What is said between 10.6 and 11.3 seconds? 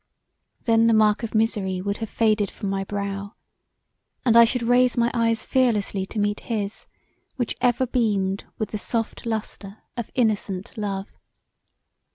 love.